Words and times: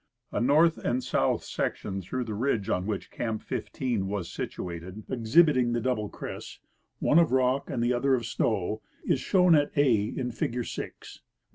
A 0.31 0.41
north 0.41 0.79
and 0.79 1.03
south 1.03 1.43
section 1.43 2.01
through 2.01 2.23
the 2.23 2.33
ridge 2.33 2.69
on 2.69 2.87
which 2.87 3.11
Camp 3.11 3.43
15 3.43 4.07
was 4.07 4.31
situated, 4.31 5.03
exhibiting 5.07 5.73
the 5.73 5.79
double 5.79 6.09
crests, 6.09 6.59
one 6.97 7.19
of 7.19 7.31
rock 7.31 7.69
and 7.69 7.83
the 7.83 7.93
other 7.93 8.15
of 8.15 8.25
snow, 8.25 8.81
is 9.05 9.19
shown 9.19 9.53
at 9.53 9.69
a 9.77 10.05
in 10.05 10.31
figure 10.31 10.63
6. 10.63 11.21